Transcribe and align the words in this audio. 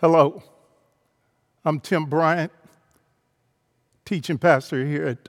Hello, 0.00 0.42
I'm 1.62 1.78
Tim 1.78 2.06
Bryant, 2.06 2.50
teaching 4.06 4.38
pastor 4.38 4.82
here 4.86 5.04
at 5.04 5.28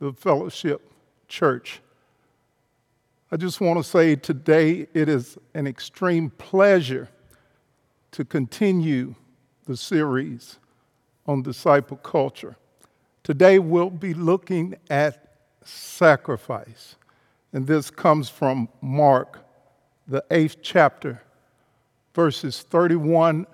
the 0.00 0.12
Fellowship 0.12 0.82
Church. 1.28 1.80
I 3.30 3.36
just 3.36 3.60
want 3.60 3.78
to 3.78 3.88
say 3.88 4.16
today 4.16 4.88
it 4.94 5.08
is 5.08 5.38
an 5.54 5.68
extreme 5.68 6.30
pleasure 6.30 7.08
to 8.10 8.24
continue 8.24 9.14
the 9.66 9.76
series 9.76 10.58
on 11.24 11.42
disciple 11.42 11.98
culture. 11.98 12.56
Today 13.22 13.60
we'll 13.60 13.90
be 13.90 14.12
looking 14.12 14.74
at 14.90 15.36
sacrifice, 15.64 16.96
and 17.52 17.64
this 17.64 17.90
comes 17.90 18.28
from 18.28 18.70
Mark, 18.80 19.38
the 20.08 20.24
eighth 20.32 20.56
chapter, 20.62 21.22
verses 22.12 22.62
31 22.62 23.46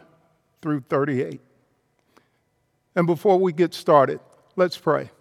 through 0.66 0.80
38. 0.80 1.40
And 2.96 3.06
before 3.06 3.38
we 3.38 3.52
get 3.52 3.72
started, 3.72 4.18
let's 4.56 4.76
pray. 4.76 5.12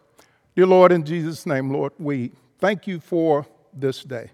Dear 0.56 0.66
Lord, 0.66 0.92
in 0.92 1.06
Jesus' 1.06 1.46
name, 1.46 1.70
Lord, 1.70 1.94
we 2.00 2.32
thank 2.58 2.88
you 2.88 3.00
for 3.00 3.46
this 3.72 4.04
day. 4.04 4.32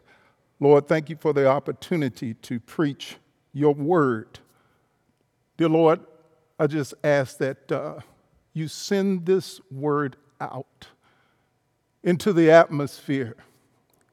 Lord, 0.62 0.88
thank 0.88 1.10
you 1.10 1.18
for 1.18 1.34
the 1.34 1.50
opportunity 1.50 2.36
to 2.36 2.62
preach 2.62 3.18
your 3.52 3.74
word. 3.74 4.40
Dear 5.58 5.68
Lord, 5.68 6.00
I 6.58 6.68
just 6.68 6.94
ask 7.04 7.38
that 7.40 7.70
uh, 7.70 8.00
you 8.54 8.70
send 8.70 9.26
this 9.26 9.60
word 9.70 10.16
out 10.40 10.88
into 12.04 12.32
the 12.32 12.50
atmosphere, 12.50 13.36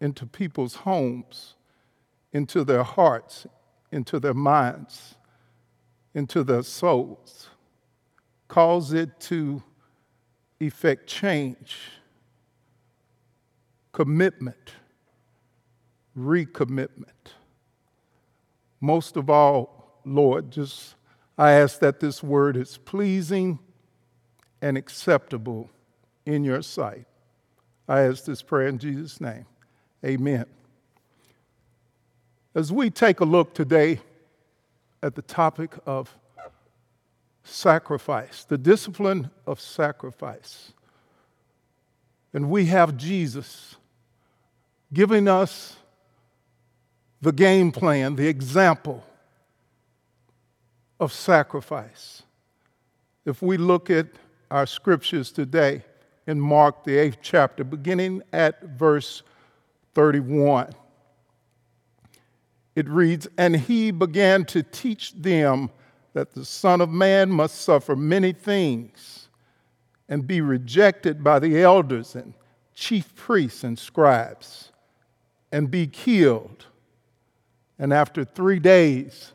into 0.01 0.27
people's 0.27 0.75
homes, 0.75 1.55
into 2.33 2.65
their 2.65 2.83
hearts, 2.83 3.47
into 3.93 4.19
their 4.19 4.35
minds 4.35 5.15
into 6.15 6.43
their 6.43 6.63
souls, 6.63 7.49
cause 8.49 8.93
it 8.93 9.21
to 9.21 9.63
effect 10.61 11.07
change, 11.07 11.77
commitment, 13.93 14.73
recommitment. 16.17 17.33
Most 18.81 19.17
of 19.17 19.29
all, 19.29 20.01
Lord, 20.05 20.51
just 20.51 20.95
I 21.37 21.53
ask 21.53 21.79
that 21.81 22.01
this 22.01 22.23
word 22.23 22.57
is 22.57 22.79
pleasing 22.79 23.61
and 24.61 24.77
acceptable 24.77 25.71
in 26.27 26.43
your 26.43 26.63
sight. 26.63 27.07
I 27.87 28.01
ask 28.01 28.25
this 28.25 28.43
prayer 28.43 28.69
in 28.69 28.79
Jesus' 28.79 29.21
name. 29.21 29.47
Amen. 30.05 30.47
As 32.55 32.73
we 32.73 32.91
take 32.91 33.21
a 33.21 33.25
look 33.25 33.55
today 33.55 34.01
at 35.03 35.15
the 35.15 35.23
topic 35.23 35.75
of 35.87 36.17
sacrifice, 37.45 38.45
the 38.45 38.59
discipline 38.59 39.31
of 39.47 39.61
sacrifice. 39.61 40.73
And 42.33 42.51
we 42.51 42.67
have 42.67 42.97
Jesus 42.97 43.77
giving 44.93 45.29
us 45.29 45.77
the 47.21 47.33
game 47.33 47.73
plan, 47.73 48.17
the 48.17 48.29
example 48.29 49.05
of 51.01 51.13
sacrifice. 51.13 52.23
If 53.25 53.43
we 53.43 53.57
look 53.57 53.91
at 53.91 54.07
our 54.51 54.67
scriptures 54.67 55.31
today 55.31 55.85
in 56.27 56.41
Mark, 56.41 56.85
the 56.85 56.97
eighth 56.97 57.19
chapter, 57.23 57.65
beginning 57.65 58.23
at 58.33 58.63
verse 58.63 59.23
31 59.95 60.73
it 62.79 62.89
reads, 62.89 63.27
And 63.37 63.57
he 63.57 63.91
began 63.91 64.45
to 64.47 64.63
teach 64.63 65.13
them 65.13 65.71
that 66.13 66.33
the 66.33 66.45
Son 66.45 66.81
of 66.81 66.89
Man 66.89 67.29
must 67.29 67.63
suffer 67.63 67.97
many 67.97 68.33
things 68.33 69.29
and 70.09 70.25
be 70.25 70.41
rejected 70.41 71.25
by 71.25 71.41
the 71.41 71.61
elders 71.61 72.15
and 72.15 72.35
chief 72.75 73.17
priests 73.17 73.65
and 73.65 73.77
scribes 73.77 74.71
and 75.51 75.73
be 75.73 75.89
killed, 75.89 76.67
and 77.81 77.93
after 77.93 78.25
three 78.25 78.61
days 78.61 79.33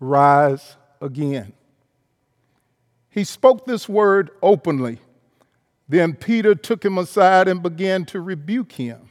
rise 0.00 0.78
again. 1.02 1.52
He 3.10 3.22
spoke 3.22 3.66
this 3.66 3.86
word 3.86 4.30
openly. 4.42 4.98
Then 5.90 6.14
Peter 6.14 6.54
took 6.54 6.82
him 6.82 6.96
aside 6.96 7.48
and 7.48 7.62
began 7.62 8.06
to 8.06 8.20
rebuke 8.22 8.72
him. 8.72 9.10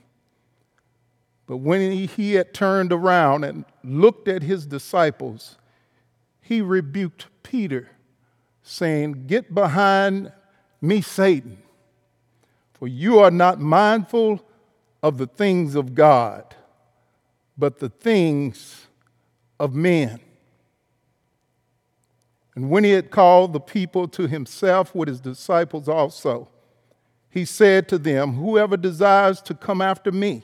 But 1.48 1.58
when 1.58 1.92
he 1.92 2.34
had 2.34 2.54
turned 2.54 2.92
around 2.92 3.46
and 3.46 3.64
looked 3.84 4.28
at 4.28 4.44
his 4.44 4.66
disciples, 4.66 5.58
he 6.42 6.62
rebuked 6.62 7.28
Peter, 7.42 7.90
saying, 8.62 9.28
Get 9.28 9.56
behind 9.56 10.34
me, 10.82 11.02
Satan, 11.02 11.58
for 12.74 12.88
you 12.88 13.20
are 13.20 13.32
not 13.32 13.60
mindful 13.60 14.46
of 15.02 15.18
the 15.18 15.26
things 15.26 15.74
of 15.76 15.96
God, 15.96 16.54
but 17.58 17.80
the 17.80 17.90
things 17.90 18.88
of 19.58 19.74
men. 19.74 20.20
And 22.56 22.70
when 22.70 22.84
he 22.84 22.92
had 22.92 23.10
called 23.10 23.54
the 23.54 23.60
people 23.60 24.08
to 24.10 24.28
himself 24.28 24.94
with 24.94 25.08
his 25.08 25.22
disciples 25.22 25.88
also, 25.88 26.50
he 27.30 27.46
said 27.46 27.88
to 27.90 27.98
them, 27.98 28.34
Whoever 28.34 28.76
desires 28.76 29.42
to 29.44 29.54
come 29.54 29.82
after 29.82 30.12
me, 30.12 30.44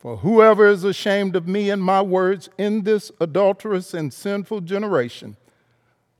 For 0.00 0.16
whoever 0.16 0.66
is 0.66 0.82
ashamed 0.82 1.36
of 1.36 1.46
me 1.46 1.68
and 1.68 1.82
my 1.82 2.00
words 2.00 2.48
in 2.56 2.84
this 2.84 3.12
adulterous 3.20 3.92
and 3.92 4.10
sinful 4.10 4.62
generation, 4.62 5.36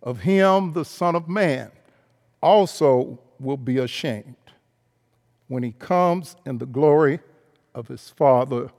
of 0.02 0.20
him 0.20 0.74
the 0.74 0.84
Son 0.84 1.14
of 1.14 1.30
Man 1.30 1.70
also 2.42 3.18
will 3.38 3.56
be 3.56 3.78
ashamed 3.78 4.36
when 5.48 5.62
he 5.62 5.72
comes 5.72 6.36
in 6.44 6.58
the 6.58 6.66
glory 6.66 7.20
of 7.74 7.88
his 7.88 8.10
Father 8.10 8.70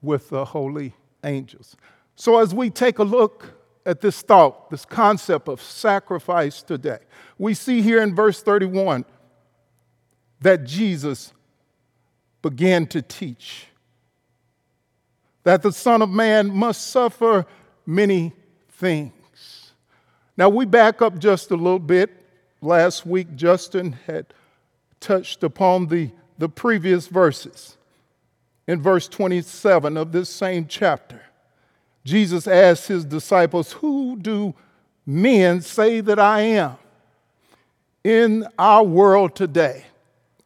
with 0.00 0.30
the 0.30 0.46
holy 0.46 0.94
angels. 1.24 1.76
So, 2.16 2.38
as 2.38 2.54
we 2.54 2.70
take 2.70 2.98
a 2.98 3.04
look 3.04 3.52
at 3.84 4.00
this 4.00 4.22
thought, 4.22 4.70
this 4.70 4.86
concept 4.86 5.48
of 5.48 5.60
sacrifice 5.60 6.62
today, 6.62 7.00
we 7.36 7.52
see 7.52 7.82
here 7.82 8.02
in 8.02 8.14
verse 8.14 8.42
31 8.42 9.04
that 10.40 10.64
Jesus 10.64 11.34
began 12.40 12.86
to 12.86 13.02
teach 13.02 13.67
that 15.44 15.62
the 15.62 15.72
Son 15.72 16.02
of 16.02 16.10
Man 16.10 16.54
must 16.54 16.88
suffer 16.88 17.46
many 17.86 18.32
things. 18.72 19.72
Now, 20.36 20.48
we 20.48 20.66
back 20.66 21.02
up 21.02 21.18
just 21.18 21.50
a 21.50 21.56
little 21.56 21.78
bit. 21.78 22.10
Last 22.60 23.06
week, 23.06 23.34
Justin 23.34 23.92
had 24.06 24.26
touched 25.00 25.42
upon 25.42 25.86
the, 25.86 26.10
the 26.38 26.48
previous 26.48 27.06
verses. 27.06 27.76
In 28.66 28.82
verse 28.82 29.08
27 29.08 29.96
of 29.96 30.12
this 30.12 30.28
same 30.28 30.66
chapter, 30.66 31.22
Jesus 32.04 32.46
asked 32.46 32.88
his 32.88 33.04
disciples, 33.04 33.72
Who 33.72 34.16
do 34.16 34.54
men 35.06 35.60
say 35.60 36.00
that 36.00 36.18
I 36.18 36.40
am? 36.40 36.76
In 38.04 38.46
our 38.58 38.84
world 38.84 39.34
today, 39.34 39.84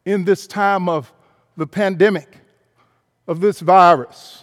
in 0.05 0.25
this 0.25 0.47
time 0.47 0.89
of 0.89 1.11
the 1.55 1.67
pandemic, 1.67 2.37
of 3.27 3.39
this 3.39 3.59
virus, 3.59 4.42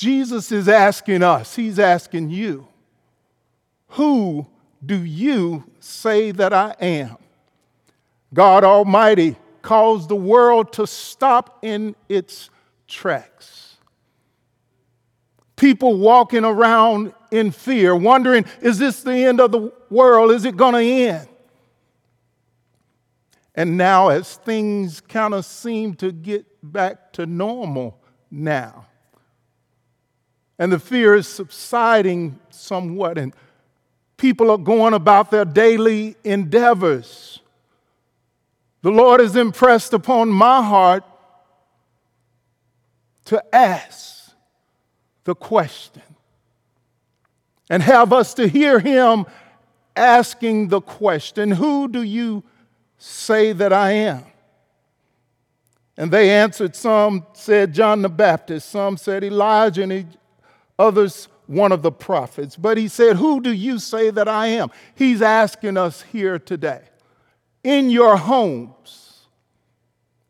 Jesus 0.00 0.50
is 0.50 0.66
asking 0.66 1.22
us, 1.22 1.54
He's 1.54 1.78
asking 1.78 2.30
you, 2.30 2.66
who 3.88 4.46
do 4.84 5.04
you 5.04 5.64
say 5.78 6.30
that 6.30 6.54
I 6.54 6.74
am? 6.80 7.18
God 8.32 8.64
Almighty 8.64 9.36
caused 9.60 10.08
the 10.08 10.16
world 10.16 10.72
to 10.72 10.86
stop 10.86 11.58
in 11.60 11.94
its 12.08 12.48
tracks. 12.88 13.76
People 15.56 15.98
walking 15.98 16.46
around 16.46 17.12
in 17.30 17.50
fear, 17.50 17.94
wondering, 17.94 18.46
is 18.62 18.78
this 18.78 19.02
the 19.02 19.12
end 19.12 19.38
of 19.38 19.52
the 19.52 19.70
world? 19.90 20.30
Is 20.30 20.46
it 20.46 20.56
going 20.56 20.76
to 20.76 20.80
end? 20.82 21.28
And 23.54 23.76
now, 23.76 24.08
as 24.08 24.36
things 24.36 25.02
kind 25.02 25.34
of 25.34 25.44
seem 25.44 25.92
to 25.96 26.10
get 26.10 26.46
back 26.62 27.12
to 27.12 27.26
normal 27.26 28.00
now, 28.30 28.86
and 30.60 30.70
the 30.70 30.78
fear 30.78 31.16
is 31.16 31.26
subsiding 31.26 32.38
somewhat, 32.50 33.18
and 33.18 33.34
People 34.20 34.50
are 34.50 34.58
going 34.58 34.92
about 34.92 35.30
their 35.30 35.46
daily 35.46 36.14
endeavors. 36.24 37.40
The 38.82 38.90
Lord 38.90 39.18
has 39.18 39.34
impressed 39.34 39.94
upon 39.94 40.28
my 40.28 40.62
heart 40.62 41.04
to 43.24 43.42
ask 43.54 44.30
the 45.24 45.34
question 45.34 46.02
and 47.70 47.82
have 47.82 48.12
us 48.12 48.34
to 48.34 48.46
hear 48.46 48.78
Him 48.78 49.24
asking 49.96 50.68
the 50.68 50.82
question 50.82 51.52
Who 51.52 51.88
do 51.88 52.02
you 52.02 52.44
say 52.98 53.54
that 53.54 53.72
I 53.72 53.92
am? 53.92 54.24
And 55.96 56.10
they 56.10 56.28
answered, 56.28 56.76
some 56.76 57.24
said 57.32 57.72
John 57.72 58.02
the 58.02 58.10
Baptist, 58.10 58.68
some 58.68 58.98
said 58.98 59.24
Elijah, 59.24 59.84
and 59.84 60.18
others 60.80 61.28
one 61.46 61.72
of 61.72 61.82
the 61.82 61.92
prophets. 61.92 62.56
But 62.56 62.78
he 62.78 62.88
said, 62.88 63.16
Who 63.16 63.40
do 63.40 63.52
you 63.52 63.78
say 63.78 64.10
that 64.10 64.28
I 64.28 64.46
am? 64.46 64.70
He's 64.94 65.20
asking 65.20 65.76
us 65.76 66.02
here 66.02 66.38
today. 66.38 66.82
In 67.62 67.90
your 67.90 68.16
homes, 68.16 69.26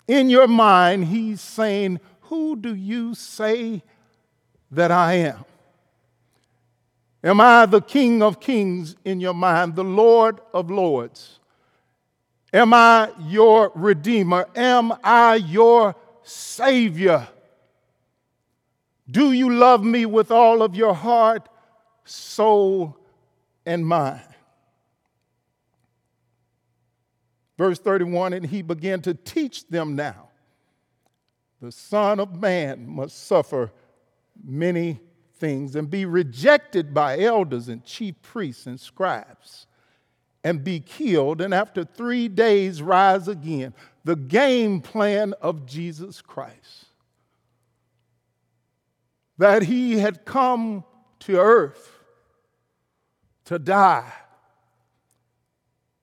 in 0.09 0.29
your 0.29 0.49
mind, 0.49 1.05
he's 1.07 1.41
saying, 1.41 2.01
Who 2.23 2.57
do 2.57 2.75
you 2.75 3.15
say 3.15 3.83
that 4.71 4.91
I 4.91 5.15
am? 5.15 5.45
Am 7.23 7.41
I 7.41 7.67
the 7.67 7.83
King 7.83 8.23
of 8.23 8.41
Kings 8.41 8.97
in 9.05 9.21
your 9.21 9.35
mind, 9.35 9.77
the 9.77 9.85
Lord 9.85 10.41
of 10.55 10.71
Lords? 10.71 11.39
Am 12.53 12.73
I 12.73 13.11
your 13.21 13.71
Redeemer? 13.75 14.49
Am 14.57 14.93
I 15.05 15.37
your 15.37 15.95
Savior? 16.23 17.29
Do 19.11 19.33
you 19.33 19.55
love 19.55 19.83
me 19.83 20.07
with 20.07 20.31
all 20.31 20.63
of 20.63 20.75
your 20.75 20.95
heart, 20.95 21.49
soul, 22.05 22.97
and 23.67 23.87
mind? 23.87 24.23
Verse 27.59 27.79
31 27.79 28.33
And 28.33 28.47
he 28.47 28.63
began 28.63 29.03
to 29.03 29.15
teach 29.15 29.69
them 29.69 29.97
now. 29.97 30.29
The 31.61 31.73
Son 31.73 32.21
of 32.21 32.41
Man 32.41 32.89
must 32.89 33.27
suffer 33.27 33.71
many 34.43 35.01
things 35.35 35.77
and 35.77 35.91
be 35.91 36.05
rejected 36.05 36.95
by 36.95 37.19
elders 37.19 37.69
and 37.69 37.85
chief 37.85 38.15
priests 38.23 38.67
and 38.67 38.81
scribes 38.81 39.67
and 40.43 40.65
be 40.65 40.81
killed, 40.81 41.41
and 41.41 41.53
after 41.53 41.85
three 41.85 42.29
days 42.29 42.81
rise 42.81 43.29
again. 43.29 43.75
The 44.05 44.17
game 44.17 44.81
plan 44.81 45.35
of 45.43 45.67
Jesus 45.67 46.23
Christ. 46.23 46.87
That 49.41 49.63
he 49.63 49.99
had 49.99 50.27
come 50.27 50.85
to 51.21 51.39
earth 51.39 51.99
to 53.47 53.59
die, 53.59 54.13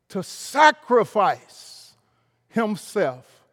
to 0.10 0.24
sacrifice 0.24 1.94
himself 2.50 3.44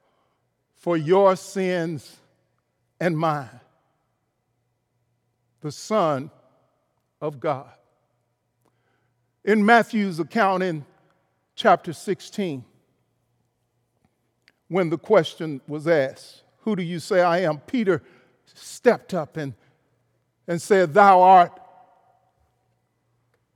for 0.75 0.97
your 0.97 1.37
sins 1.37 2.17
and 2.99 3.19
mine. 3.19 3.61
The 5.61 5.71
Son 5.71 6.31
of 7.21 7.39
God. 7.39 7.69
In 9.45 9.67
Matthew's 9.67 10.19
account 10.19 10.63
in 10.63 10.87
chapter 11.57 11.93
16, 11.93 12.65
when 14.69 14.89
the 14.89 14.97
question 14.97 15.61
was 15.69 15.87
asked, 15.87 16.43
Who 16.61 16.75
do 16.75 16.83
you 16.83 17.01
say 17.01 17.21
I 17.21 17.41
am? 17.41 17.59
Peter 17.59 18.03
stepped 18.47 19.13
up 19.13 19.37
and, 19.37 19.53
and 20.46 20.61
said, 20.61 20.94
Thou 20.94 21.20
art 21.23 21.61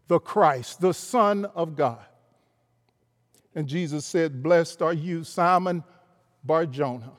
the 0.09 0.19
Christ, 0.19 0.81
the 0.81 0.95
Son 0.95 1.45
of 1.45 1.77
God. 1.77 2.05
And 3.55 3.67
Jesus 3.67 4.07
said, 4.07 4.43
Blessed 4.43 4.83
are 4.83 4.93
you, 4.93 5.25
Simon 5.25 5.85
Barjona, 6.45 7.13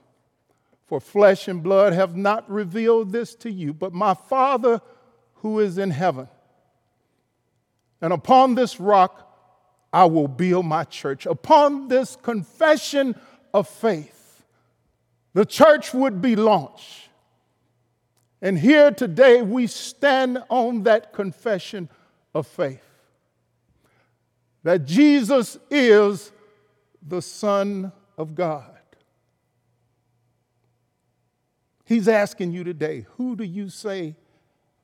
for 0.86 1.00
flesh 1.00 1.48
and 1.48 1.62
blood 1.62 1.94
have 1.94 2.16
not 2.16 2.50
revealed 2.50 3.12
this 3.12 3.36
to 3.36 3.52
you, 3.52 3.74
but 3.74 3.94
my 3.94 4.14
Father 4.14 4.82
who 5.36 5.60
is 5.60 5.78
in 5.78 5.92
heaven. 5.92 6.28
And 8.02 8.14
upon 8.14 8.56
this 8.56 8.80
rock 8.80 9.26
I 9.92 10.06
will 10.06 10.28
build 10.28 10.66
my 10.66 10.84
church. 10.84 11.26
Upon 11.26 11.88
this 11.88 12.16
confession 12.16 13.16
of 13.54 13.68
faith, 13.68 14.46
the 15.34 15.46
church 15.46 15.94
would 15.94 16.22
be 16.22 16.36
launched. 16.36 17.09
And 18.42 18.58
here 18.58 18.92
today 18.92 19.42
we 19.42 19.68
stand 19.68 20.40
on 20.50 20.84
that 20.84 21.14
confession 21.14 21.90
of 22.34 22.48
faith 22.48 22.82
that 24.64 24.86
Jesus 24.86 25.58
is 25.70 26.32
the 27.06 27.22
Son 27.22 27.92
of 28.18 28.36
God. 28.36 28.66
He's 31.86 32.08
asking 32.08 32.52
you 32.52 32.64
today, 32.64 33.06
who 33.18 33.36
do 33.36 33.44
you 33.44 33.70
say 33.70 34.16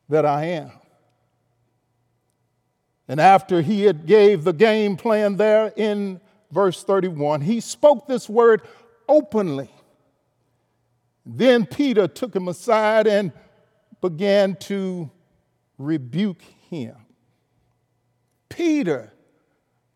that 0.10 0.26
I 0.26 0.46
am? 0.46 0.72
And 3.08 3.22
after 3.22 3.62
he 3.62 3.84
had 3.84 4.08
gave 4.08 4.44
the 4.44 4.54
game 4.54 4.98
plan 4.98 5.38
there 5.38 5.72
in 5.76 6.20
verse 6.52 6.84
31, 6.84 7.42
he 7.42 7.60
spoke 7.60 8.08
this 8.08 8.28
word 8.28 8.64
openly. 9.08 9.70
Then 11.26 11.66
Peter 11.66 12.08
took 12.08 12.36
him 12.36 12.48
aside 12.48 13.06
and 13.06 13.32
began 14.10 14.56
to 14.56 15.10
rebuke 15.80 16.42
him. 16.70 16.96
Peter, 18.50 19.12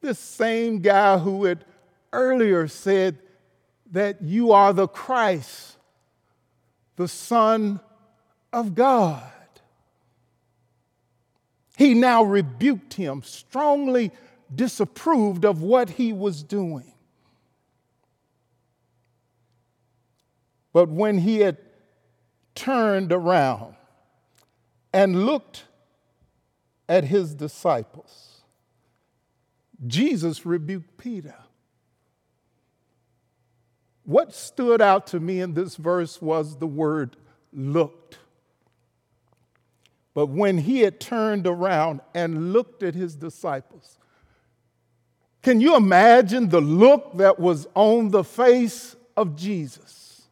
this 0.01 0.17
same 0.17 0.79
guy 0.79 1.17
who 1.19 1.45
had 1.45 1.63
earlier 2.11 2.67
said 2.67 3.19
that 3.91 4.21
you 4.21 4.51
are 4.51 4.73
the 4.73 4.87
Christ, 4.87 5.77
the 6.95 7.07
Son 7.07 7.79
of 8.51 8.73
God. 8.73 9.23
He 11.77 11.93
now 11.93 12.23
rebuked 12.23 12.95
him, 12.95 13.21
strongly 13.23 14.11
disapproved 14.53 15.45
of 15.45 15.61
what 15.61 15.91
he 15.91 16.13
was 16.13 16.41
doing. 16.41 16.93
But 20.73 20.89
when 20.89 21.19
he 21.19 21.39
had 21.39 21.57
turned 22.55 23.11
around 23.11 23.75
and 24.93 25.25
looked 25.25 25.65
at 26.87 27.03
his 27.05 27.35
disciples, 27.35 28.41
Jesus 29.85 30.45
rebuked 30.45 30.97
Peter. 30.97 31.35
What 34.03 34.33
stood 34.33 34.81
out 34.81 35.07
to 35.07 35.19
me 35.19 35.39
in 35.39 35.53
this 35.53 35.75
verse 35.75 36.21
was 36.21 36.57
the 36.57 36.67
word 36.67 37.15
looked. 37.53 38.17
But 40.15 40.27
when 40.27 40.57
he 40.57 40.79
had 40.79 40.99
turned 40.99 41.45
around 41.45 42.01
and 42.15 42.51
looked 42.51 42.81
at 42.81 42.95
his 42.95 43.15
disciples, 43.15 43.99
can 45.41 45.61
you 45.61 45.75
imagine 45.75 46.49
the 46.49 46.59
look 46.59 47.17
that 47.17 47.39
was 47.39 47.67
on 47.75 48.09
the 48.09 48.23
face 48.23 48.95
of 49.15 49.35
Jesus? 49.35 50.23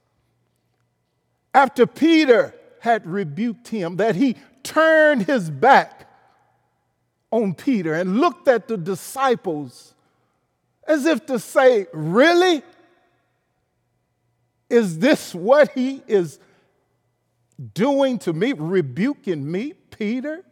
After 1.54 1.86
Peter 1.86 2.54
had 2.80 3.06
rebuked 3.06 3.68
him, 3.70 3.98
that 3.98 4.16
he 4.16 4.36
turned 4.64 5.24
his 5.24 5.50
back 5.50 6.10
on 7.32 7.54
Peter 7.54 7.94
and 7.94 8.20
looked 8.20 8.48
at 8.48 8.68
the 8.68 8.78
disciples 8.78 9.94
as 10.88 11.06
if 11.06 11.26
to 11.26 11.40
say, 11.40 11.88
Really? 11.94 12.64
Is 14.70 15.00
this 15.00 15.34
what 15.34 15.72
he 15.72 16.02
is 16.08 16.40
doing 17.74 18.20
to 18.20 18.34
me, 18.34 18.54
rebuking 18.54 19.50
me, 19.50 19.74
Peter? 19.92 20.44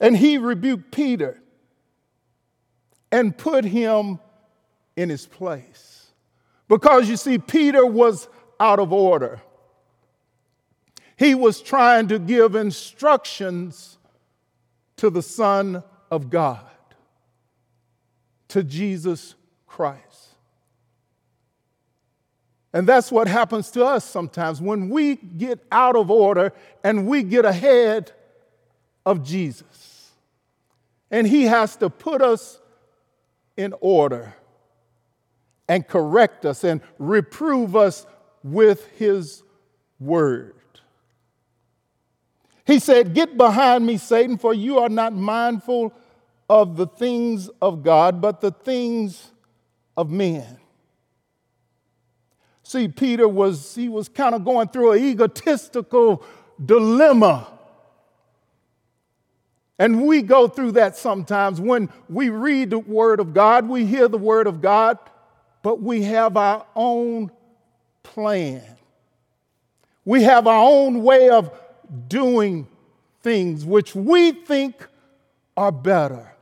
And 0.00 0.16
he 0.16 0.38
rebuked 0.38 0.90
Peter 0.90 1.40
and 3.12 3.36
put 3.36 3.64
him 3.64 4.18
in 4.96 5.08
his 5.08 5.26
place. 5.26 5.99
Because 6.70 7.08
you 7.08 7.16
see, 7.16 7.36
Peter 7.36 7.84
was 7.84 8.28
out 8.60 8.78
of 8.78 8.92
order. 8.92 9.40
He 11.16 11.34
was 11.34 11.60
trying 11.60 12.06
to 12.08 12.18
give 12.20 12.54
instructions 12.54 13.98
to 14.98 15.10
the 15.10 15.20
Son 15.20 15.82
of 16.12 16.30
God, 16.30 16.64
to 18.48 18.62
Jesus 18.62 19.34
Christ. 19.66 20.28
And 22.72 22.86
that's 22.86 23.10
what 23.10 23.26
happens 23.26 23.72
to 23.72 23.84
us 23.84 24.04
sometimes 24.04 24.60
when 24.60 24.90
we 24.90 25.16
get 25.16 25.58
out 25.72 25.96
of 25.96 26.08
order 26.08 26.52
and 26.84 27.08
we 27.08 27.24
get 27.24 27.44
ahead 27.44 28.12
of 29.04 29.24
Jesus. 29.24 30.12
And 31.10 31.26
He 31.26 31.46
has 31.46 31.74
to 31.78 31.90
put 31.90 32.22
us 32.22 32.60
in 33.56 33.74
order 33.80 34.36
and 35.70 35.86
correct 35.86 36.44
us 36.44 36.64
and 36.64 36.80
reprove 36.98 37.76
us 37.76 38.04
with 38.42 38.88
His 38.98 39.44
word. 40.00 40.56
He 42.66 42.80
said, 42.80 43.14
Get 43.14 43.36
behind 43.36 43.86
me, 43.86 43.96
Satan, 43.96 44.36
for 44.36 44.52
you 44.52 44.80
are 44.80 44.88
not 44.88 45.12
mindful 45.12 45.94
of 46.48 46.76
the 46.76 46.88
things 46.88 47.48
of 47.62 47.84
God, 47.84 48.20
but 48.20 48.40
the 48.40 48.50
things 48.50 49.30
of 49.96 50.10
men. 50.10 50.58
See, 52.64 52.88
Peter 52.88 53.28
was, 53.28 53.72
he 53.76 53.88
was 53.88 54.08
kind 54.08 54.34
of 54.34 54.44
going 54.44 54.68
through 54.68 54.92
an 54.92 55.04
egotistical 55.04 56.24
dilemma. 56.64 57.46
And 59.78 60.02
we 60.04 60.22
go 60.22 60.48
through 60.48 60.72
that 60.72 60.96
sometimes 60.96 61.60
when 61.60 61.90
we 62.08 62.28
read 62.28 62.70
the 62.70 62.80
Word 62.80 63.20
of 63.20 63.32
God, 63.32 63.68
we 63.68 63.86
hear 63.86 64.08
the 64.08 64.18
Word 64.18 64.48
of 64.48 64.60
God, 64.60 64.98
but 65.62 65.80
we 65.80 66.02
have 66.02 66.36
our 66.36 66.66
own 66.74 67.30
plan. 68.02 68.64
We 70.04 70.22
have 70.22 70.46
our 70.46 70.64
own 70.64 71.02
way 71.02 71.30
of 71.30 71.50
doing 72.08 72.66
things 73.22 73.64
which 73.64 73.94
we 73.94 74.32
think 74.32 74.86
are 75.56 75.72
better. 75.72 76.32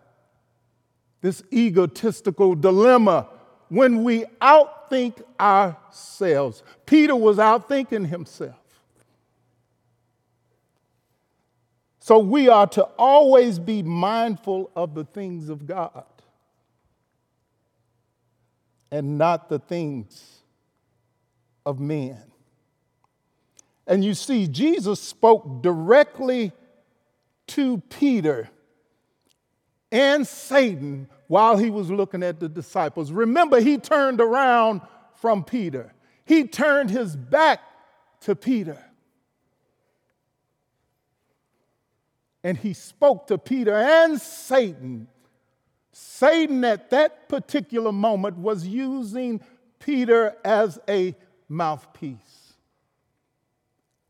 This 1.21 1.43
egotistical 1.53 2.55
dilemma 2.55 3.29
when 3.69 4.05
we 4.05 4.25
outthink 4.41 5.21
ourselves. 5.39 6.63
Peter 6.87 7.17
was 7.17 7.39
outthinking 7.39 8.07
himself. 8.07 8.55
So 11.99 12.19
we 12.21 12.49
are 12.49 12.67
to 12.69 12.85
always 12.99 13.59
be 13.59 13.83
mindful 13.83 14.71
of 14.75 14.95
the 14.95 15.05
things 15.05 15.51
of 15.51 15.67
God 15.67 16.05
and 18.91 19.19
not 19.19 19.49
the 19.49 19.59
things 19.59 20.43
of 21.67 21.79
men. 21.81 22.23
And 23.87 24.05
you 24.05 24.15
see, 24.15 24.47
Jesus 24.47 25.01
spoke 25.01 25.63
directly 25.63 26.53
to 27.49 27.79
Peter 27.89 28.51
and 29.91 30.27
Satan 30.27 31.09
while 31.27 31.57
he 31.57 31.71
was 31.71 31.91
looking 31.91 32.23
at 32.23 32.41
the 32.41 32.49
disciples. 32.49 33.11
Remember, 33.13 33.61
he 33.61 33.79
turned 33.79 34.21
around 34.21 34.83
from 35.15 35.43
Peter, 35.43 35.93
he 36.25 36.45
turned 36.45 36.91
his 36.91 37.17
back 37.17 37.61
to 38.21 38.37
Peter. 38.37 38.79
And 42.45 42.57
he 42.57 42.73
spoke 42.73 43.27
to 43.27 43.37
Peter 43.37 43.75
and 43.75 44.21
Satan. 44.21 45.09
Satan, 46.01 46.65
at 46.65 46.91
that 46.91 47.29
particular 47.29 47.91
moment, 47.91 48.39
was 48.39 48.67
using 48.67 49.41
Peter 49.81 50.37
as 50.45 50.79
a 50.89 51.15
mouthpiece. 51.49 52.55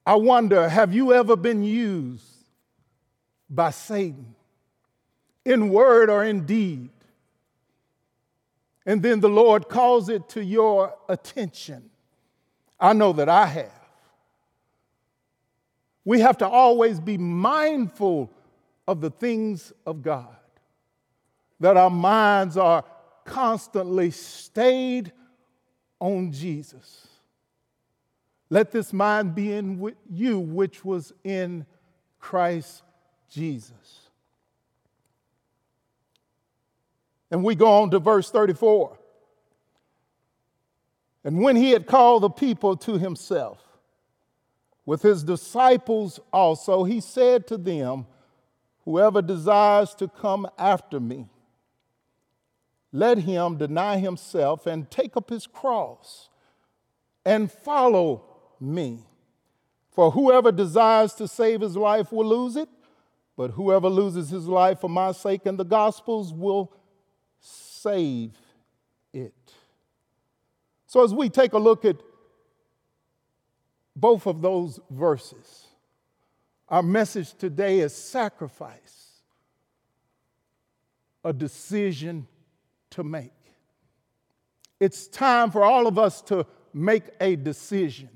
I 0.05 0.17
wonder 0.17 0.69
have 0.69 0.95
you 0.95 1.15
ever 1.15 1.35
been 1.35 1.63
used 1.63 2.25
by 3.49 3.71
Satan 3.71 4.35
in 5.45 5.71
word 5.71 6.11
or 6.11 6.25
in 6.25 6.45
deed? 6.45 6.91
And 8.85 9.03
then 9.03 9.21
the 9.21 9.29
Lord 9.29 9.69
calls 9.69 10.09
it 10.09 10.29
to 10.31 10.45
your 10.45 10.95
attention. 11.09 11.91
I 12.81 12.93
know 12.93 13.13
that 13.15 13.29
I 13.29 13.47
have. 13.47 13.89
We 16.05 16.21
have 16.21 16.39
to 16.39 16.49
always 16.49 17.01
be 17.01 17.19
mindful 17.19 18.31
of 18.87 19.03
the 19.03 19.11
things 19.11 19.75
of 19.85 20.03
God, 20.03 20.38
that 21.61 21.77
our 21.77 21.91
minds 21.91 22.57
are 22.57 22.85
constantly 23.25 24.11
stayed 24.11 25.13
on 26.01 26.33
Jesus. 26.33 27.07
Let 28.51 28.71
this 28.71 28.93
mind 28.93 29.35
be 29.35 29.53
in 29.53 29.95
you, 30.11 30.39
which 30.39 30.85
was 30.85 31.13
in 31.23 31.67
Christ 32.19 32.83
Jesus. 33.29 33.73
And 37.31 37.45
we 37.45 37.55
go 37.55 37.83
on 37.83 37.91
to 37.91 37.99
verse 37.99 38.31
34. 38.31 38.97
And 41.25 41.43
when 41.43 41.57
he 41.57 41.73
had 41.73 41.87
called 41.87 42.23
the 42.23 42.31
people 42.31 42.77
to 42.79 42.97
himself, 42.97 43.63
with 44.87 45.03
his 45.03 45.23
disciples 45.23 46.19
also, 46.33 46.85
he 46.85 47.01
said 47.01 47.47
to 47.49 47.59
them, 47.59 48.07
Whoever 48.87 49.21
desires 49.21 49.95
to 49.97 50.09
come 50.09 50.49
after 50.57 50.99
me, 50.99 51.27
let 52.93 53.19
him 53.19 53.57
deny 53.57 53.99
himself 53.99 54.67
and 54.67 54.91
take 54.91 55.17
up 55.17 55.31
his 55.31 55.47
cross 55.47 56.29
and 57.25 57.51
follow 57.51 58.25
me. 58.61 59.05
For 59.91 60.11
whoever 60.11 60.53
desires 60.53 61.13
to 61.15 61.29
save 61.29 61.61
his 61.61 61.77
life 61.77 62.13
will 62.13 62.27
lose 62.27 62.57
it, 62.57 62.69
but 63.37 63.51
whoever 63.53 63.89
loses 63.89 64.31
his 64.31 64.47
life 64.47 64.81
for 64.81 64.89
my 64.89 65.13
sake 65.13 65.45
and 65.45 65.59
the 65.59 65.65
gospel's 65.65 66.33
will 66.33 66.73
save 67.41 68.33
it. 69.13 69.35
So, 70.87 71.05
as 71.05 71.13
we 71.13 71.29
take 71.29 71.53
a 71.53 71.59
look 71.59 71.85
at 71.85 71.97
both 73.95 74.27
of 74.27 74.41
those 74.41 74.81
verses, 74.91 75.67
our 76.69 76.83
message 76.83 77.35
today 77.35 77.81
is 77.81 77.95
sacrifice, 77.95 79.21
a 81.25 81.33
decision 81.33 82.27
to 82.91 83.05
make. 83.05 83.33
It's 84.81 85.09
time 85.09 85.51
for 85.51 85.65
all 85.65 85.87
of 85.87 85.99
us 85.99 86.23
to 86.23 86.47
make 86.73 87.05
a 87.21 87.37
decision. 87.37 88.09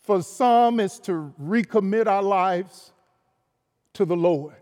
For 0.00 0.22
some, 0.22 0.80
it's 0.80 0.98
to 1.00 1.32
recommit 1.40 2.06
our 2.06 2.22
lives 2.22 2.92
to 3.94 4.04
the 4.04 4.16
Lord. 4.16 4.54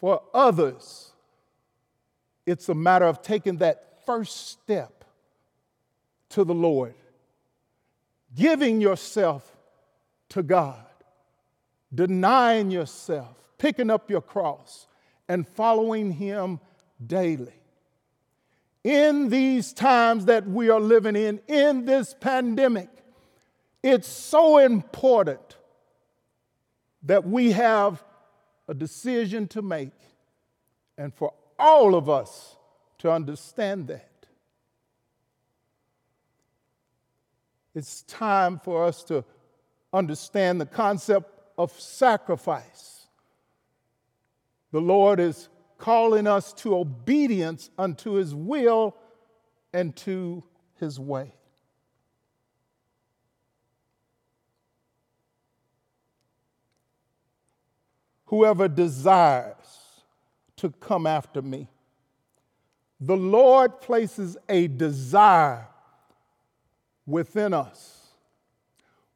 For 0.00 0.22
others, 0.34 1.12
it's 2.46 2.68
a 2.68 2.74
matter 2.74 3.04
of 3.04 3.22
taking 3.22 3.58
that 3.58 4.04
first 4.04 4.48
step 4.48 5.04
to 6.30 6.42
the 6.42 6.54
Lord, 6.54 6.94
giving 8.34 8.80
yourself 8.80 9.56
to 10.30 10.42
God, 10.42 10.84
denying 11.94 12.70
yourself, 12.70 13.36
picking 13.58 13.90
up 13.90 14.10
your 14.10 14.22
cross, 14.22 14.86
and 15.28 15.46
following 15.46 16.12
Him 16.12 16.60
daily. 17.04 17.54
In 18.82 19.28
these 19.28 19.72
times 19.72 20.24
that 20.26 20.46
we 20.46 20.70
are 20.70 20.80
living 20.80 21.16
in, 21.16 21.40
in 21.48 21.84
this 21.84 22.14
pandemic, 22.18 22.88
it's 23.82 24.08
so 24.08 24.58
important 24.58 25.56
that 27.02 27.26
we 27.26 27.52
have 27.52 28.02
a 28.68 28.74
decision 28.74 29.48
to 29.48 29.62
make 29.62 29.92
and 30.96 31.14
for 31.14 31.32
all 31.58 31.94
of 31.94 32.08
us 32.08 32.56
to 32.98 33.10
understand 33.10 33.88
that. 33.88 34.06
It's 37.74 38.02
time 38.02 38.58
for 38.58 38.84
us 38.84 39.04
to 39.04 39.24
understand 39.92 40.60
the 40.60 40.66
concept 40.66 41.30
of 41.56 41.78
sacrifice. 41.78 43.06
The 44.72 44.80
Lord 44.80 45.20
is 45.20 45.49
calling 45.80 46.26
us 46.26 46.52
to 46.52 46.76
obedience 46.76 47.70
unto 47.76 48.12
his 48.12 48.34
will 48.34 48.94
and 49.72 49.96
to 49.96 50.44
his 50.78 51.00
way. 51.00 51.34
Whoever 58.26 58.68
desires 58.68 59.56
to 60.56 60.70
come 60.70 61.06
after 61.06 61.42
me, 61.42 61.66
the 63.00 63.16
Lord 63.16 63.80
places 63.80 64.36
a 64.48 64.68
desire 64.68 65.66
within 67.06 67.54
us 67.54 68.00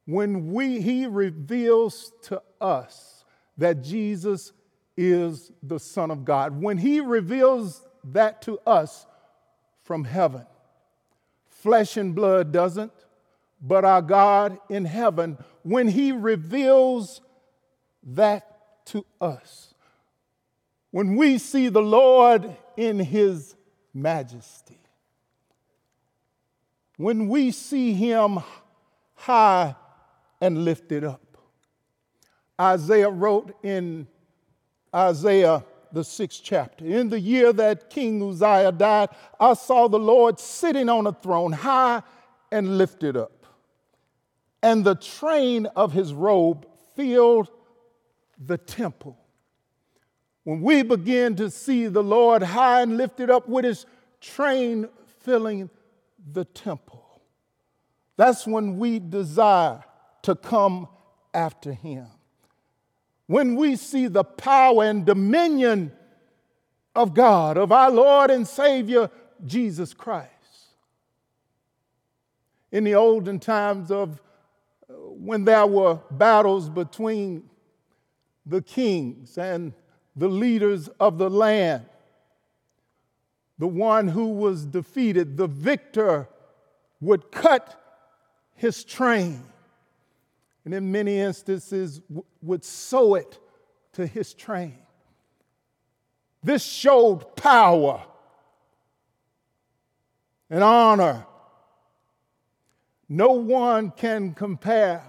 when 0.07 0.53
we, 0.53 0.81
he 0.81 1.07
reveals 1.07 2.13
to 2.23 2.43
us 2.61 3.25
that 3.57 3.83
Jesus 3.83 4.53
is 4.97 5.51
the 5.63 5.79
Son 5.79 6.11
of 6.11 6.25
God, 6.25 6.61
when 6.61 6.79
he 6.79 7.01
reveals 7.01 7.87
that 8.05 8.43
to 8.43 8.59
us 8.67 9.07
from 9.83 10.05
heaven, 10.05 10.47
flesh 11.47 11.97
and 11.97 12.15
blood 12.15 12.53
doesn't, 12.53 12.93
but 13.61 13.85
our 13.85 14.03
God 14.03 14.59
in 14.69 14.85
heaven, 14.85 15.39
when 15.63 15.89
he 15.89 16.13
reveals 16.13 17.21
that 18.03 18.87
to 18.87 19.05
us, 19.21 19.75
when 20.91 21.17
we 21.17 21.39
see 21.39 21.69
the 21.69 21.83
Lord 21.83 22.57
in 22.77 22.99
his 22.99 23.57
majesty, 23.93 24.79
when 26.97 27.29
we 27.29 27.51
see 27.51 27.95
him 27.95 28.39
high 29.15 29.75
and 30.41 30.65
lifted 30.65 31.05
up. 31.05 31.21
Isaiah 32.61 33.11
wrote 33.11 33.57
in 33.65 34.07
Isaiah, 34.95 35.65
the 35.93 36.05
sixth 36.05 36.41
chapter 36.43 36.85
In 36.85 37.09
the 37.09 37.21
year 37.21 37.53
that 37.53 37.91
King 37.91 38.23
Uzziah 38.23 38.73
died, 38.73 39.09
I 39.39 39.55
saw 39.55 39.89
the 39.89 39.99
Lord 39.99 40.39
sitting 40.39 40.89
on 40.89 41.07
a 41.07 41.13
throne, 41.13 41.53
high 41.53 42.03
and 42.53 42.79
lifted 42.79 43.17
up, 43.17 43.47
and 44.63 44.85
the 44.85 44.95
train 44.95 45.67
of 45.77 45.93
his 45.93 46.13
robe 46.15 46.67
filled 46.95 47.51
the 48.39 48.59
temple. 48.59 49.19
When 50.45 50.61
we 50.61 50.83
begin 50.83 51.37
to 51.37 51.51
see 51.51 51.87
the 51.87 52.03
Lord 52.03 52.43
high 52.43 52.83
and 52.83 52.97
lifted 52.97 53.31
up 53.31 53.49
with 53.49 53.65
his 53.65 53.87
train 54.21 54.89
filling 55.21 55.71
the 56.33 56.45
temple, 56.45 57.23
that's 58.17 58.47
when 58.47 58.79
we 58.79 58.99
desire 58.99 59.83
to 60.23 60.35
come 60.35 60.89
after 61.33 61.73
him. 61.73 62.07
When 63.27 63.57
we 63.57 63.77
see 63.77 64.07
the 64.07 64.25
power 64.25 64.85
and 64.85 65.05
dominion 65.05 65.93
of 66.95 67.15
God, 67.15 67.57
of 67.57 67.73
our 67.73 67.91
Lord 67.91 68.31
and 68.31 68.47
Savior 68.47 69.11
Jesus 69.45 69.93
Christ. 69.95 70.31
In 72.71 72.85
the 72.85 72.95
olden 72.95 73.39
times 73.39 73.91
of 73.91 74.21
uh, 74.89 74.93
when 74.95 75.45
there 75.45 75.67
were 75.67 76.01
battles 76.11 76.69
between 76.69 77.49
the 78.47 78.63
kings 78.63 79.39
and 79.39 79.73
the 80.17 80.29
leaders 80.29 80.89
of 81.01 81.19
the 81.19 81.31
land, 81.31 81.87
the 83.59 83.67
one 83.67 84.09
who 84.09 84.27
was 84.27 84.67
defeated, 84.67 85.37
the 85.37 85.47
victor, 85.47 86.29
would 87.01 87.31
cut 87.31 87.81
his 88.55 88.85
train 88.85 89.43
and 90.65 90.73
in 90.73 90.91
many 90.91 91.19
instances 91.19 91.99
w- 92.01 92.25
would 92.43 92.65
sew 92.65 93.15
it 93.15 93.39
to 93.93 94.07
his 94.07 94.35
train. 94.35 94.79
This 96.43 96.63
showed 96.63 97.37
power 97.37 98.03
and 100.51 100.63
honor. 100.63 101.27
No 103.09 103.33
one 103.33 103.91
can 103.91 104.35
compare 104.35 105.03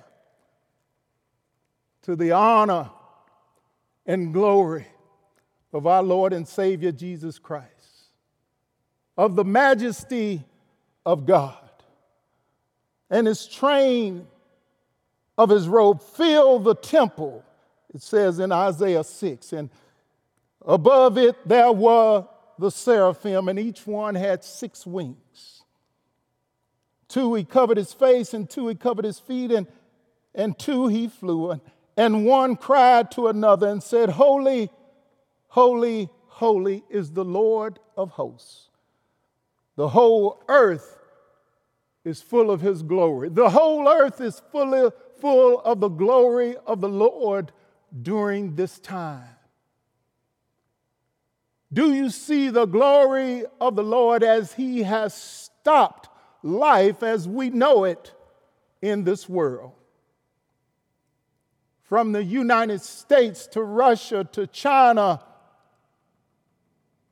to 2.03 2.15
the 2.15 2.31
honor 2.31 2.89
and 4.05 4.33
glory 4.33 4.85
of 5.73 5.87
our 5.87 6.03
Lord 6.03 6.31
and 6.31 6.47
Savior 6.47 6.91
Jesus 6.91 7.39
Christ, 7.39 7.69
of 9.17 9.35
the 9.35 9.43
majesty 9.43 10.43
of 11.05 11.25
God, 11.25 11.57
and 13.09 13.27
his 13.27 13.45
train 13.47 14.27
of 15.37 15.49
his 15.49 15.67
robe 15.67 16.01
filled 16.01 16.63
the 16.63 16.75
temple, 16.75 17.43
it 17.93 18.01
says 18.01 18.39
in 18.39 18.51
Isaiah 18.51 19.03
6. 19.03 19.53
And 19.53 19.69
above 20.65 21.17
it 21.17 21.35
there 21.47 21.71
were 21.71 22.27
the 22.57 22.71
seraphim, 22.71 23.49
and 23.49 23.59
each 23.59 23.85
one 23.85 24.15
had 24.15 24.43
six 24.43 24.85
wings. 24.85 25.63
Two 27.07 27.33
he 27.35 27.43
covered 27.43 27.77
his 27.77 27.93
face, 27.93 28.33
and 28.33 28.49
two 28.49 28.67
he 28.67 28.75
covered 28.75 29.05
his 29.05 29.19
feet, 29.19 29.51
and, 29.51 29.67
and 30.33 30.57
two 30.57 30.87
he 30.87 31.07
flew. 31.07 31.59
And 31.97 32.25
one 32.25 32.55
cried 32.55 33.11
to 33.11 33.27
another 33.27 33.67
and 33.67 33.81
said, 33.81 34.09
Holy, 34.09 34.69
holy, 35.49 36.09
holy 36.27 36.83
is 36.89 37.11
the 37.11 37.25
Lord 37.25 37.79
of 37.95 38.11
hosts. 38.11 38.69
The 39.75 39.89
whole 39.89 40.41
earth 40.47 40.97
is 42.03 42.21
full 42.21 42.51
of 42.51 42.61
his 42.61 42.83
glory. 42.83 43.29
The 43.29 43.49
whole 43.49 43.87
earth 43.87 44.21
is 44.21 44.41
full 44.51 44.73
of, 44.73 44.93
full 45.19 45.59
of 45.61 45.79
the 45.79 45.89
glory 45.89 46.55
of 46.65 46.81
the 46.81 46.89
Lord 46.89 47.51
during 48.01 48.55
this 48.55 48.79
time. 48.79 49.29
Do 51.71 51.93
you 51.93 52.09
see 52.09 52.49
the 52.49 52.65
glory 52.65 53.43
of 53.59 53.75
the 53.75 53.83
Lord 53.83 54.23
as 54.23 54.53
he 54.53 54.83
has 54.83 55.13
stopped 55.13 56.09
life 56.41 57.03
as 57.03 57.27
we 57.27 57.49
know 57.49 57.83
it 57.83 58.13
in 58.81 59.03
this 59.03 59.27
world? 59.27 59.73
From 61.83 62.13
the 62.13 62.23
United 62.23 62.81
States 62.81 63.47
to 63.47 63.61
Russia 63.61 64.23
to 64.31 64.47
China, 64.47 65.21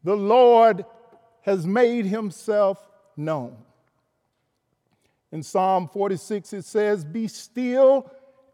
the 0.03 0.15
Lord 0.15 0.85
has 1.41 1.67
made 1.67 2.05
himself 2.05 2.87
known. 3.17 3.57
In 5.33 5.41
Psalm 5.41 5.89
46, 5.91 6.53
it 6.53 6.63
says, 6.63 7.03
Be 7.03 7.27
still 7.27 8.07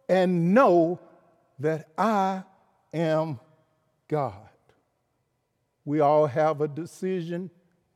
and 0.07 0.53
know 0.53 0.97
that 1.59 1.89
I 1.97 2.43
am 2.93 3.37
God. 4.07 4.49
We 5.83 5.99
all 5.99 6.25
have 6.25 6.61
a 6.61 6.69
decision 6.69 7.51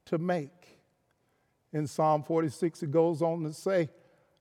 to 0.08 0.18
make. 0.18 0.80
In 1.72 1.88
Psalm 1.88 2.24
46, 2.24 2.84
it 2.84 2.92
goes 2.92 3.22
on 3.22 3.44
to 3.44 3.54
say, 3.54 3.90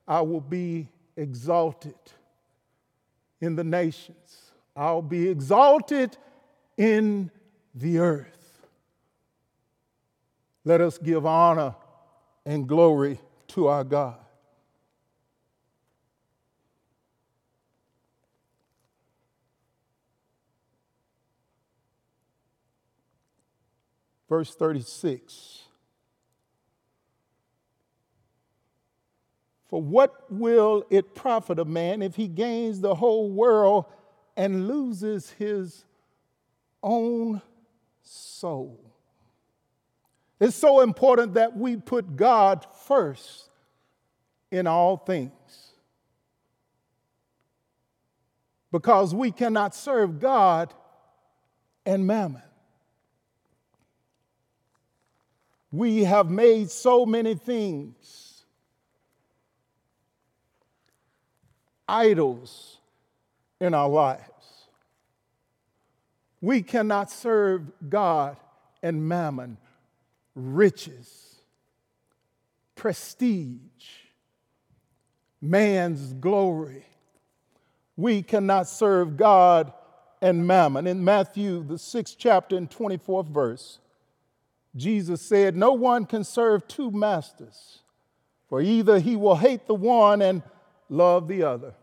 I 0.09 0.23
will 0.23 0.41
be 0.41 0.89
exalted 1.17 1.95
in 3.41 3.55
the 3.55 3.65
nations, 3.65 4.51
I'll 4.75 5.03
be 5.03 5.29
exalted 5.29 6.17
in 6.77 7.31
the 7.77 7.99
earth. 7.99 8.67
Let 10.65 10.81
us 10.81 10.99
give 10.99 11.27
honor 11.27 11.77
and 12.45 12.67
glory 12.67 13.21
to 13.49 13.69
our 13.69 13.85
God. 13.85 14.17
Verse 24.33 24.55
36. 24.55 25.65
For 29.69 29.83
what 29.83 30.33
will 30.33 30.87
it 30.89 31.15
profit 31.15 31.59
a 31.59 31.67
man 31.67 32.01
if 32.01 32.17
he 32.17 32.29
gains 32.29 32.81
the 32.81 32.95
whole 32.95 33.29
world 33.29 33.85
and 34.35 34.69
loses 34.69 35.29
his 35.33 35.85
own 36.83 37.43
soul? 38.03 38.81
It's 40.41 40.57
so 40.57 40.81
important 40.81 41.35
that 41.35 41.55
we 41.55 41.77
put 41.77 42.17
God 42.17 42.65
first 42.87 43.51
in 44.51 44.67
all 44.67 44.97
things. 44.97 45.75
Because 48.71 49.15
we 49.15 49.31
cannot 49.31 49.75
serve 49.75 50.21
God 50.21 50.73
and 51.85 52.07
mammon. 52.07 52.41
We 55.73 56.05
have 56.05 56.31
made 56.31 56.71
so 56.71 57.07
many 57.07 57.35
things 57.35 58.45
idols 61.89 62.79
in 63.61 63.75
our 63.75 63.89
lives. 63.89 64.23
We 66.41 66.63
cannot 66.63 67.11
serve 67.11 67.63
God 67.89 68.37
and 68.83 69.09
mammon, 69.09 69.57
riches, 70.35 71.37
prestige, 72.75 73.61
man's 75.41 76.13
glory. 76.15 76.85
We 77.97 78.23
cannot 78.23 78.69
serve 78.69 79.17
God 79.17 79.73
and 80.21 80.47
mammon. 80.47 80.87
In 80.87 81.05
Matthew, 81.05 81.63
the 81.63 81.79
sixth 81.79 82.17
chapter 82.19 82.57
and 82.57 82.69
24th 82.69 83.29
verse, 83.29 83.79
Jesus 84.75 85.21
said, 85.21 85.57
No 85.57 85.73
one 85.73 86.07
can 86.07 86.25
serve 86.25 86.67
two 86.67 86.91
masters, 86.91 87.81
for 88.49 88.61
either 88.61 88.99
he 88.99 89.17
will 89.17 89.37
hate 89.37 89.67
the 89.67 89.75
one 89.75 90.23
and 90.23 90.43
love 90.89 91.29
the 91.29 91.43
other, 91.43 91.75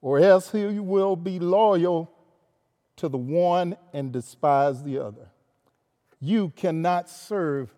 or 0.00 0.18
else 0.18 0.50
he 0.50 0.78
will 0.78 1.16
be 1.16 1.38
loyal 1.38 2.10
to 2.96 3.08
the 3.08 3.18
one 3.18 3.76
and 3.92 4.12
despise 4.12 4.82
the 4.82 4.98
other. 4.98 5.28
You 6.20 6.50
cannot 6.50 7.08
serve 7.08 7.74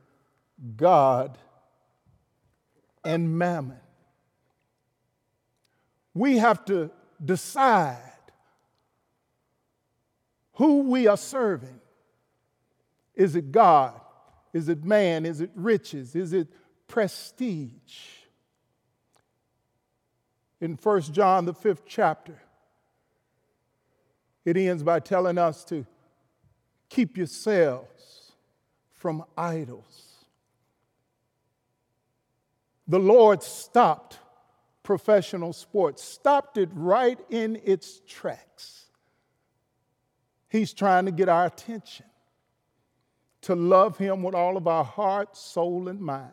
God 0.77 1.39
and 3.05 3.39
mammon. 3.39 3.81
We 6.15 6.39
have 6.39 6.65
to 6.67 6.91
decide 7.23 7.99
who 10.55 10.83
we 10.83 11.07
are 11.07 11.17
serving. 11.17 11.81
Is 13.17 13.35
it 13.35 13.51
God? 13.51 13.99
Is 14.53 14.69
it 14.69 14.85
man? 14.85 15.25
Is 15.25 15.41
it 15.41 15.51
riches? 15.55 16.15
Is 16.15 16.33
it 16.33 16.49
prestige? 16.87 17.99
In 20.61 20.79
1 20.81 21.01
John, 21.03 21.47
the 21.47 21.55
fifth 21.55 21.83
chapter, 21.87 22.39
it 24.45 24.57
ends 24.57 24.83
by 24.83 25.01
telling 25.01 25.39
us 25.39 25.65
to 25.65 25.85
keep 26.89 27.17
yourselves 27.17 28.33
from 28.93 29.25
idols. 29.37 30.15
The 32.87 32.99
Lord 32.99 33.43
stopped 33.43 34.19
professional 34.83 35.53
sports, 35.53 36.03
stopped 36.05 36.57
it 36.57 36.69
right 36.73 37.19
in 37.29 37.61
its 37.65 38.01
tracks. 38.07 38.85
He's 40.49 40.73
trying 40.73 41.07
to 41.07 41.11
get 41.11 41.29
our 41.29 41.47
attention 41.47 42.07
to 43.47 43.55
love 43.55 43.99
Him 43.99 44.23
with 44.23 44.35
all 44.35 44.57
of 44.57 44.67
our 44.67 44.85
heart, 44.85 45.37
soul, 45.37 45.89
and 45.89 46.01
mind. 46.01 46.33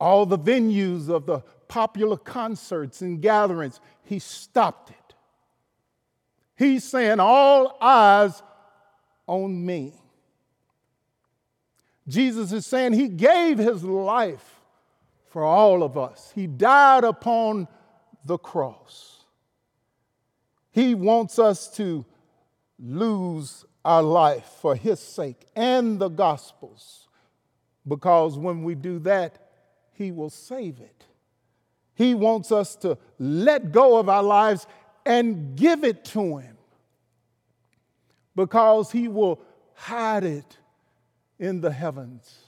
All 0.00 0.26
the 0.26 0.38
venues 0.38 1.08
of 1.08 1.26
the 1.26 1.40
popular 1.68 2.16
concerts 2.16 3.02
and 3.02 3.20
gatherings, 3.20 3.80
He 4.04 4.18
stopped 4.18 4.90
it. 4.90 5.14
He's 6.56 6.84
saying, 6.84 7.20
All 7.20 7.76
eyes 7.80 8.42
on 9.26 9.64
me. 9.64 9.92
Jesus 12.08 12.52
is 12.52 12.64
saying 12.66 12.92
he 12.92 13.08
gave 13.08 13.58
his 13.58 13.82
life 13.82 14.60
for 15.28 15.44
all 15.44 15.82
of 15.82 15.98
us, 15.98 16.32
he 16.34 16.46
died 16.46 17.04
upon 17.04 17.68
the 18.24 18.38
cross. 18.38 19.24
He 20.70 20.94
wants 20.94 21.38
us 21.38 21.68
to 21.76 22.06
lose 22.78 23.65
our 23.86 24.02
life 24.02 24.44
for 24.60 24.74
his 24.74 24.98
sake 24.98 25.46
and 25.54 26.00
the 26.00 26.08
gospel's, 26.08 27.06
because 27.86 28.36
when 28.36 28.64
we 28.64 28.74
do 28.74 28.98
that, 28.98 29.38
he 29.92 30.10
will 30.10 30.28
save 30.28 30.80
it. 30.80 31.04
He 31.94 32.12
wants 32.12 32.50
us 32.50 32.74
to 32.76 32.98
let 33.20 33.70
go 33.70 33.96
of 33.96 34.08
our 34.08 34.24
lives 34.24 34.66
and 35.06 35.56
give 35.56 35.84
it 35.84 36.04
to 36.06 36.38
him 36.38 36.56
because 38.34 38.90
he 38.90 39.06
will 39.06 39.40
hide 39.74 40.24
it 40.24 40.58
in 41.38 41.60
the 41.60 41.70
heavens 41.70 42.38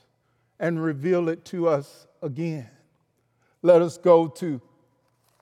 and 0.58 0.82
reveal 0.82 1.28
it 1.28 1.44
to 1.46 1.68
us 1.68 2.08
again. 2.20 2.68
Let 3.62 3.80
us 3.80 3.96
go 3.96 4.26
to 4.26 4.60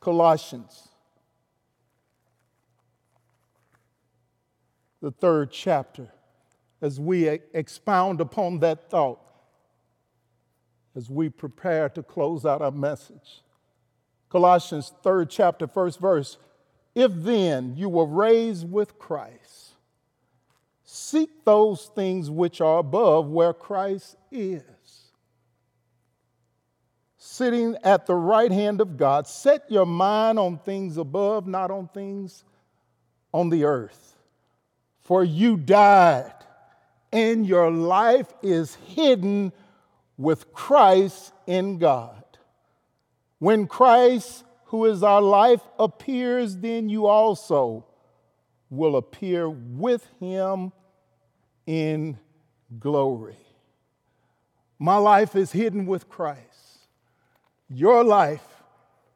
Colossians, 0.01 0.86
the 5.01 5.11
third 5.11 5.51
chapter, 5.51 6.09
as 6.81 6.99
we 6.99 7.29
expound 7.29 8.21
upon 8.21 8.61
that 8.61 8.91
thought, 8.91 9.21
as 10.95 11.11
we 11.11 11.29
prepare 11.29 11.89
to 11.91 12.03
close 12.03 12.47
out 12.47 12.63
our 12.63 12.71
message. 12.71 13.43
Colossians, 14.29 14.93
third 15.03 15.31
chapter, 15.31 15.67
first 15.67 16.01
verse. 16.01 16.39
If 16.95 17.13
then 17.15 17.77
you 17.77 17.89
were 17.89 18.07
raised 18.07 18.71
with 18.71 18.99
Christ, 18.99 19.67
Seek 20.89 21.45
those 21.45 21.91
things 21.97 22.31
which 22.31 22.61
are 22.61 22.79
above 22.79 23.29
where 23.29 23.53
Christ 23.53 24.17
is. 24.31 24.63
Sitting 27.19 27.77
at 27.83 28.07
the 28.07 28.15
right 28.15 28.53
hand 28.53 28.81
of 28.81 28.97
God, 28.97 29.27
set 29.27 29.69
your 29.69 29.85
mind 29.85 30.39
on 30.39 30.59
things 30.59 30.97
above, 30.97 31.49
not 31.49 31.73
on 31.73 31.89
things 31.89 32.45
on 33.35 33.51
the 33.51 33.65
earth. 33.65 34.16
For 35.07 35.23
you 35.23 35.57
died, 35.57 36.33
and 37.13 37.47
your 37.47 37.71
life 37.71 38.27
is 38.43 38.75
hidden 38.75 39.53
with 40.19 40.53
Christ 40.53 41.33
in 41.47 41.79
God. 41.79 42.25
When 43.39 43.69
Christ, 43.69 44.45
who 44.65 44.85
is 44.87 45.05
our 45.05 45.23
life, 45.23 45.61
appears, 45.79 46.57
then 46.57 46.89
you 46.89 47.07
also 47.07 47.87
will 48.69 48.97
appear 48.97 49.49
with 49.49 50.05
him 50.19 50.73
in 51.67 52.19
glory. 52.81 53.39
My 54.77 54.97
life 54.97 55.37
is 55.37 55.53
hidden 55.53 55.87
with 55.87 56.09
Christ. 56.09 56.89
Your 57.69 58.03
life 58.03 58.65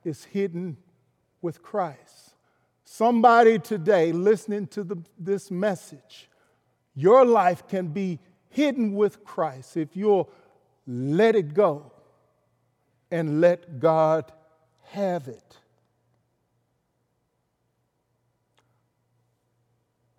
is 0.05 0.23
hidden 0.23 0.77
with 1.43 1.65
Christ. 1.65 2.10
Somebody 3.01 3.59
today 3.59 4.13
listening 4.13 4.67
to 4.67 4.85
the, 4.85 5.03
this 5.19 5.51
message, 5.51 6.29
your 6.95 7.25
life 7.25 7.67
can 7.67 7.87
be 7.87 8.19
hidden 8.51 8.95
with 8.95 9.25
Christ 9.25 9.79
if 9.79 9.97
you'll 9.97 10.29
let 10.87 11.35
it 11.35 11.55
go 11.55 11.93
and 13.11 13.41
let 13.41 13.81
God 13.81 14.31
have 14.89 15.29
it. 15.29 15.57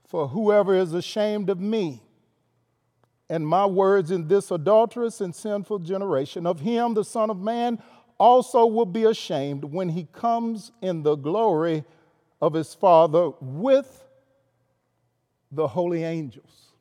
For 0.08 0.28
whoever 0.30 0.74
is 0.74 0.96
ashamed 0.96 1.52
of 1.52 1.60
me, 1.60 2.02
and 3.30 3.48
my 3.48 3.68
words 3.68 4.10
in 4.10 4.28
this 4.28 4.50
adulterous 4.50 5.22
and 5.22 5.36
sinful 5.36 5.78
generation. 5.78 6.48
Of 6.48 6.62
him, 6.62 6.96
the 6.96 7.06
Son 7.06 7.30
of 7.30 7.38
Man, 7.38 7.78
also 8.18 8.66
will 8.66 8.88
be 8.88 9.04
ashamed 9.04 9.66
when 9.66 9.90
he 9.90 10.08
comes 10.12 10.72
in 10.82 11.04
the 11.04 11.14
glory 11.14 11.86
of 12.42 12.54
his 12.54 12.74
Father 12.74 13.32
with 13.40 14.04
the 15.52 15.68
holy 15.68 16.04
angels. 16.04 16.74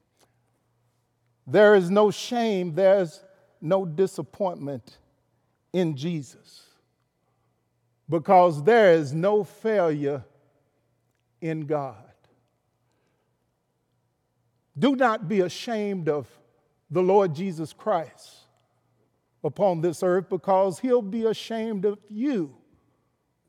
There 1.46 1.74
is 1.74 1.90
no 1.90 2.10
shame, 2.10 2.74
there's 2.74 3.22
no 3.60 3.84
disappointment 3.84 4.98
in 5.72 5.96
Jesus 5.96 6.66
because 8.08 8.62
there 8.64 8.92
is 8.92 9.12
no 9.12 9.44
failure 9.44 10.24
in 11.40 11.66
God. 11.66 11.96
Do 14.78 14.96
not 14.96 15.28
be 15.28 15.40
ashamed 15.40 16.08
of 16.08 16.26
the 16.90 17.02
Lord 17.02 17.34
Jesus 17.34 17.72
Christ 17.72 18.46
upon 19.44 19.80
this 19.80 20.02
earth 20.02 20.28
because 20.28 20.78
he'll 20.78 21.02
be 21.02 21.24
ashamed 21.24 21.84
of 21.84 21.98
you 22.08 22.54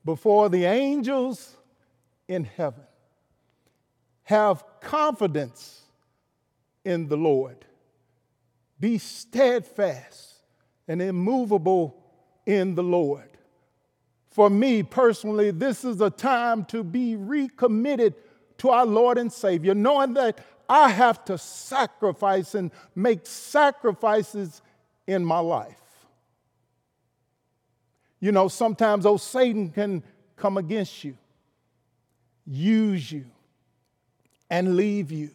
before 0.04 0.50
the 0.50 0.66
angels 0.66 1.56
in 2.32 2.46
heaven. 2.46 2.84
Have 4.24 4.64
confidence 4.80 5.82
in 6.86 7.10
the 7.10 7.18
Lord. 7.18 7.66
Be 8.80 8.98
steadfast 8.98 10.36
and 10.88 11.02
immovable 11.02 12.02
in 12.46 12.76
the 12.76 12.84
Lord. 12.84 13.30
For 14.30 14.50
me 14.50 14.82
personally, 14.82 15.52
this 15.52 15.84
is 15.84 16.00
a 16.00 16.10
time 16.10 16.64
to 16.66 16.86
be 16.86 17.18
recommitted 17.18 18.16
to 18.60 18.70
our 18.70 18.86
Lord 18.86 19.18
and 19.18 19.32
Savior, 19.32 19.76
knowing 19.76 20.14
that 20.14 20.40
I 20.70 20.90
have 20.90 21.26
to 21.26 21.38
sacrifice 21.38 22.56
and 22.56 22.72
make 22.96 23.28
sacrifices 23.28 24.62
in 25.06 25.26
my 25.26 25.40
life. 25.40 25.82
You 28.22 28.32
know, 28.32 28.48
sometimes 28.48 29.06
old 29.06 29.20
Satan 29.20 29.70
can 29.70 30.02
come 30.38 30.56
against 30.58 31.04
you, 31.04 31.18
use 32.46 33.12
you, 33.12 33.26
and 34.50 34.76
leave 34.76 35.12
you 35.12 35.32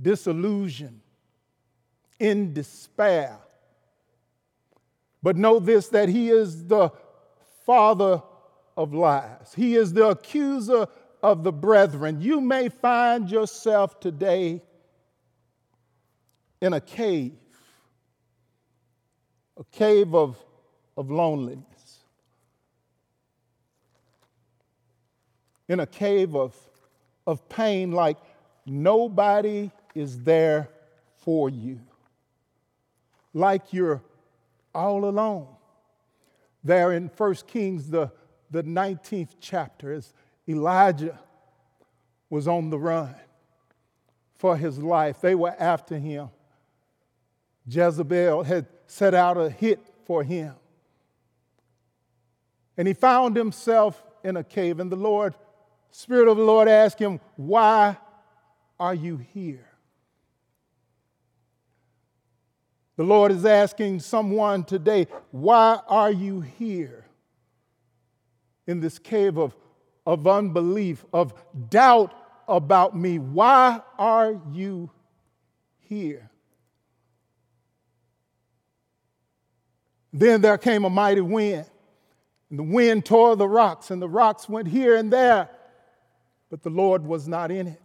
disillusioned, 0.00 1.00
in 2.18 2.52
despair. 2.52 3.38
But 5.22 5.36
know 5.36 5.58
this 5.58 5.88
that 5.88 6.08
he 6.08 6.28
is 6.30 6.66
the 6.66 6.90
father 7.64 8.22
of 8.76 8.92
lies, 8.92 9.52
he 9.56 9.76
is 9.76 9.92
the 9.92 10.08
accuser 10.08 10.86
of 11.22 11.42
the 11.42 11.52
brethren. 11.52 12.20
You 12.20 12.40
may 12.40 12.68
find 12.68 13.30
yourself 13.30 14.00
today 14.00 14.62
in 16.60 16.72
a 16.72 16.80
cave, 16.80 17.32
a 19.56 19.64
cave 19.72 20.14
of, 20.14 20.36
of 20.96 21.10
loneliness, 21.10 21.64
in 25.68 25.80
a 25.80 25.86
cave 25.86 26.34
of, 26.34 26.54
of 27.26 27.48
pain, 27.48 27.92
like 27.92 28.16
nobody 28.66 29.70
is 29.94 30.22
there 30.22 30.68
for 31.16 31.48
you, 31.48 31.80
like 33.32 33.72
you're 33.72 34.02
all 34.74 35.04
alone. 35.04 35.46
There 36.62 36.92
in 36.92 37.10
1 37.16 37.34
Kings, 37.46 37.90
the, 37.90 38.10
the 38.50 38.62
19th 38.62 39.36
chapter, 39.40 39.92
is 39.92 40.12
Elijah 40.48 41.18
was 42.30 42.48
on 42.48 42.70
the 42.70 42.78
run 42.78 43.14
for 44.36 44.56
his 44.56 44.78
life. 44.78 45.20
They 45.20 45.34
were 45.34 45.54
after 45.58 45.98
him. 45.98 46.30
Jezebel 47.66 48.42
had 48.42 48.66
set 48.86 49.14
out 49.14 49.36
a 49.36 49.48
hit 49.48 49.80
for 50.04 50.22
him. 50.22 50.54
And 52.76 52.88
he 52.88 52.94
found 52.94 53.36
himself 53.36 54.02
in 54.22 54.36
a 54.36 54.44
cave, 54.44 54.80
and 54.80 54.90
the 54.90 54.96
Lord, 54.96 55.34
Spirit 55.96 56.28
of 56.28 56.36
the 56.36 56.42
Lord 56.42 56.66
asked 56.66 56.98
him, 56.98 57.20
Why 57.36 57.96
are 58.80 58.94
you 58.94 59.16
here? 59.16 59.68
The 62.96 63.04
Lord 63.04 63.30
is 63.30 63.44
asking 63.44 64.00
someone 64.00 64.64
today, 64.64 65.06
Why 65.30 65.78
are 65.86 66.10
you 66.10 66.40
here 66.40 67.06
in 68.66 68.80
this 68.80 68.98
cave 68.98 69.36
of 69.36 69.54
of 70.06 70.26
unbelief, 70.26 71.04
of 71.12 71.32
doubt 71.70 72.12
about 72.46 72.96
me. 72.96 73.18
Why 73.18 73.80
are 73.98 74.38
you 74.52 74.90
here? 75.78 76.30
Then 80.12 80.40
there 80.40 80.58
came 80.58 80.84
a 80.84 80.90
mighty 80.90 81.20
wind, 81.20 81.66
and 82.50 82.58
the 82.58 82.64
wind 82.64 83.04
tore 83.04 83.34
the 83.34 83.48
rocks, 83.48 83.90
and 83.90 84.00
the 84.00 84.08
rocks 84.08 84.48
went 84.48 84.68
here 84.68 84.96
and 84.96 85.12
there, 85.12 85.48
but 86.50 86.62
the 86.62 86.70
Lord 86.70 87.04
was 87.04 87.26
not 87.26 87.50
in 87.50 87.66
it. 87.66 87.82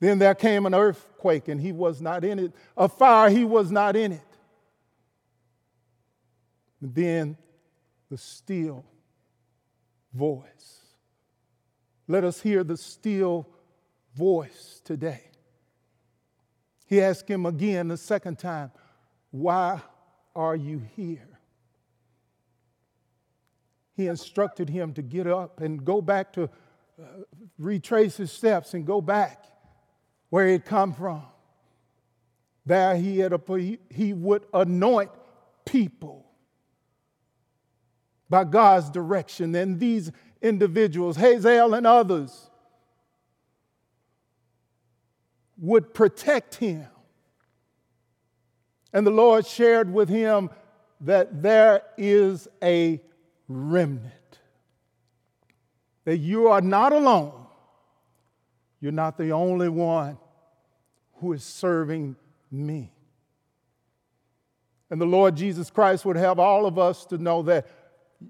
Then 0.00 0.18
there 0.18 0.34
came 0.34 0.64
an 0.66 0.74
earthquake, 0.74 1.48
and 1.48 1.60
he 1.60 1.72
was 1.72 2.00
not 2.00 2.24
in 2.24 2.38
it. 2.38 2.52
A 2.76 2.88
fire, 2.88 3.30
he 3.30 3.44
was 3.44 3.70
not 3.70 3.96
in 3.96 4.12
it. 4.12 4.20
And 6.80 6.94
then 6.94 7.36
the 8.08 8.18
still 8.18 8.84
voice. 10.14 10.80
let 12.06 12.24
us 12.24 12.40
hear 12.40 12.64
the 12.64 12.76
still 12.76 13.46
voice 14.14 14.80
today. 14.84 15.22
He 16.86 17.02
asked 17.02 17.28
him 17.28 17.44
again 17.44 17.88
the 17.88 17.96
second 17.96 18.38
time, 18.38 18.70
Why 19.30 19.82
are 20.34 20.56
you 20.56 20.80
here? 20.96 21.27
He 23.98 24.06
instructed 24.06 24.68
him 24.68 24.94
to 24.94 25.02
get 25.02 25.26
up 25.26 25.60
and 25.60 25.84
go 25.84 26.00
back 26.00 26.32
to 26.34 26.44
uh, 26.44 27.02
retrace 27.58 28.16
his 28.16 28.30
steps 28.30 28.72
and 28.72 28.86
go 28.86 29.00
back 29.00 29.44
where 30.30 30.46
he 30.46 30.52
had 30.52 30.64
come 30.64 30.94
from. 30.94 31.24
There 32.64 32.94
he, 32.94 33.18
had 33.18 33.32
a, 33.32 33.78
he 33.90 34.12
would 34.12 34.46
anoint 34.54 35.10
people 35.64 36.24
by 38.30 38.44
God's 38.44 38.88
direction. 38.88 39.52
And 39.56 39.80
these 39.80 40.12
individuals, 40.40 41.16
Hazael 41.16 41.74
and 41.74 41.84
others, 41.84 42.50
would 45.56 45.92
protect 45.92 46.54
him. 46.54 46.86
And 48.92 49.04
the 49.04 49.10
Lord 49.10 49.44
shared 49.44 49.92
with 49.92 50.08
him 50.08 50.50
that 51.00 51.42
there 51.42 51.82
is 51.96 52.46
a 52.62 53.00
remnant. 53.48 54.12
That 56.04 56.18
you 56.18 56.48
are 56.48 56.60
not 56.60 56.92
alone. 56.92 57.32
You're 58.80 58.92
not 58.92 59.18
the 59.18 59.32
only 59.32 59.68
one 59.68 60.18
who 61.14 61.32
is 61.32 61.42
serving 61.42 62.16
me. 62.50 62.92
And 64.90 65.00
the 65.00 65.06
Lord 65.06 65.36
Jesus 65.36 65.70
Christ 65.70 66.04
would 66.04 66.16
have 66.16 66.38
all 66.38 66.64
of 66.66 66.78
us 66.78 67.04
to 67.06 67.18
know 67.18 67.42
that 67.42 67.66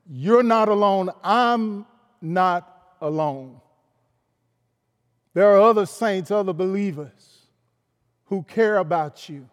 you're 0.08 0.42
not 0.42 0.68
alone. 0.68 1.10
I'm 1.22 1.86
not 2.20 2.96
alone. 3.00 3.60
There 5.34 5.54
are 5.54 5.60
other 5.60 5.86
saints, 5.86 6.30
other 6.30 6.52
believers 6.52 7.46
who 8.24 8.42
care 8.42 8.78
about 8.78 9.28
you, 9.28 9.48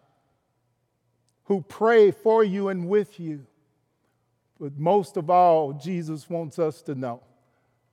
who 1.44 1.62
pray 1.62 2.10
for 2.10 2.42
you 2.42 2.68
and 2.68 2.88
with 2.88 3.20
you. 3.20 3.46
But 4.58 4.78
most 4.78 5.16
of 5.16 5.28
all, 5.28 5.72
Jesus 5.72 6.28
wants 6.30 6.58
us 6.58 6.82
to 6.82 6.94
know 6.94 7.22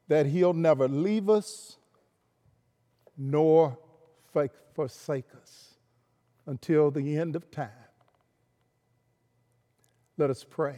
that 0.08 0.26
He'll 0.26 0.54
never 0.54 0.88
leave 0.88 1.30
us 1.30 1.78
nor 3.18 3.78
forsake 4.74 5.26
us 5.42 5.76
until 6.46 6.92
the 6.92 7.18
end 7.18 7.36
of 7.36 7.50
time. 7.52 7.70
Let 10.18 10.30
us 10.30 10.44
pray. 10.44 10.78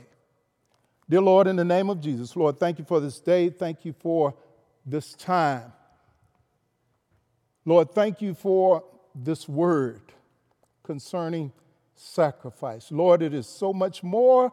Dear 1.10 1.22
Lord, 1.22 1.48
in 1.48 1.56
the 1.56 1.66
name 1.66 1.90
of 1.90 2.02
Jesus, 2.02 2.36
Lord, 2.36 2.58
thank 2.58 2.80
you 2.80 2.86
for 2.86 3.00
this 3.00 3.20
day. 3.20 3.50
Thank 3.50 3.86
you 3.86 3.94
for 3.94 4.34
this 4.86 5.14
time. 5.14 5.72
Lord, 7.64 7.92
thank 7.92 8.22
you 8.22 8.34
for 8.34 8.84
this 9.14 9.48
word 9.48 10.02
concerning 10.84 11.52
sacrifice. 11.96 12.92
Lord, 12.92 13.22
it 13.22 13.34
is 13.34 13.48
so 13.48 13.74
much 13.74 14.04
more 14.04 14.52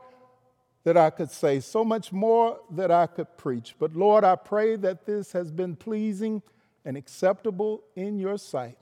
that 0.84 0.96
I 0.96 1.10
could 1.10 1.30
say, 1.30 1.60
so 1.60 1.84
much 1.84 2.12
more 2.12 2.58
that 2.70 2.90
I 2.90 3.06
could 3.06 3.36
preach. 3.36 3.76
But 3.78 3.94
Lord, 3.94 4.24
I 4.24 4.36
pray 4.36 4.76
that 4.76 5.06
this 5.06 5.32
has 5.32 5.50
been 5.50 5.76
pleasing 5.76 6.42
and 6.84 6.96
acceptable 6.96 7.84
in 7.94 8.18
your 8.18 8.36
sight, 8.36 8.78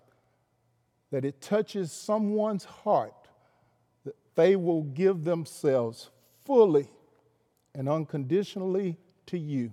that 1.10 1.24
it 1.24 1.40
touches 1.40 1.92
someone's 1.92 2.64
heart, 2.64 3.28
that 4.04 4.16
they 4.34 4.56
will 4.56 4.84
give 4.84 5.24
themselves 5.24 6.10
fully 6.44 6.88
and 7.74 7.88
unconditionally 7.88 8.96
to 9.26 9.38
you. 9.38 9.72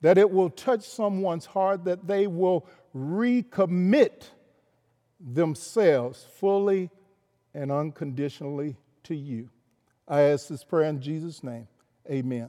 That 0.00 0.18
it 0.18 0.30
will 0.30 0.50
touch 0.50 0.82
someone's 0.82 1.46
heart, 1.46 1.84
that 1.84 2.06
they 2.06 2.26
will 2.26 2.66
recommit 2.94 4.30
themselves 5.20 6.26
fully 6.38 6.90
and 7.54 7.70
unconditionally 7.72 8.76
to 9.04 9.14
you. 9.14 9.48
I 10.08 10.22
ask 10.22 10.48
this 10.48 10.64
prayer 10.64 10.88
in 10.88 11.00
Jesus' 11.00 11.42
name. 11.42 11.68
Amen. 12.08 12.48